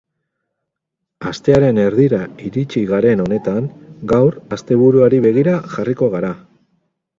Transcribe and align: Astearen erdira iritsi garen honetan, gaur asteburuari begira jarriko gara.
Astearen 1.31 1.81
erdira 1.83 2.21
iritsi 2.47 2.83
garen 2.93 3.23
honetan, 3.27 3.69
gaur 4.15 4.41
asteburuari 4.59 5.23
begira 5.29 5.57
jarriko 5.77 6.11
gara. 6.19 6.35